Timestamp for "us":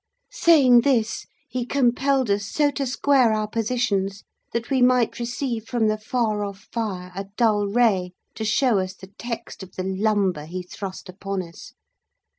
2.31-2.43, 8.79-8.95, 11.43-11.73